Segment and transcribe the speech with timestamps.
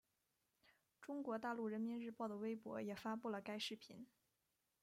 [0.99, 4.07] 中国大陆人民日报的微博也发布了该视频。